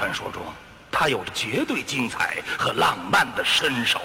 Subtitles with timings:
[0.00, 0.40] 传说中
[0.90, 4.00] 他有着绝对精彩和浪漫的身手。